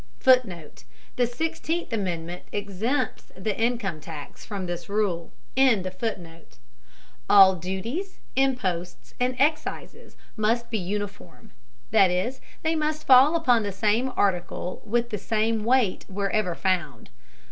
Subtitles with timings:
[0.19, 0.83] [Footnote:
[1.15, 5.31] The Sixteenth Amendment exempts the income tax from this rule.]
[7.29, 11.51] All duties, imposts, and excises must be uniform,
[11.91, 17.11] that is, they must fall upon the same article with the same weight wherever found.